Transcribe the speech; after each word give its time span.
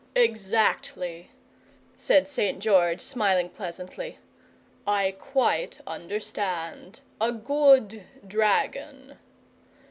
"Exactly," 0.15 1.29
said 1.95 2.27
St. 2.27 2.57
George, 2.57 3.01
smiling 3.01 3.49
pleasantly, 3.49 4.17
"I 4.87 5.13
quite 5.19 5.79
understand. 5.85 7.01
A 7.21 7.31
good 7.31 8.03
DRAGON. 8.27 9.19